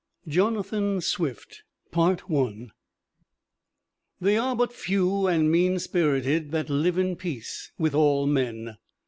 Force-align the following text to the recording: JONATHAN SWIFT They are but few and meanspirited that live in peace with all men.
JONATHAN 0.27 1.01
SWIFT 1.01 1.61
They 4.19 4.35
are 4.35 4.55
but 4.55 4.73
few 4.73 5.27
and 5.27 5.51
meanspirited 5.53 6.49
that 6.49 6.71
live 6.71 6.97
in 6.97 7.15
peace 7.15 7.71
with 7.77 7.93
all 7.93 8.25
men. 8.25 8.77